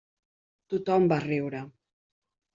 [0.73, 1.63] Tothom va riure.